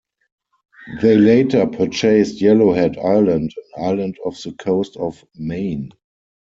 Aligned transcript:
They 1.03 1.15
later 1.15 1.67
purchased 1.67 2.41
Yellowhead 2.41 2.97
Island, 2.97 3.53
an 3.75 3.83
island 3.85 4.17
off 4.25 4.41
the 4.41 4.51
coast 4.53 4.97
of 4.97 5.23
Maine. 5.35 5.91